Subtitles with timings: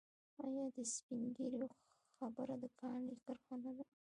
[0.45, 1.67] آیا د سپین ږیرو
[2.15, 3.83] خبره د کاڼي کرښه نه ده؟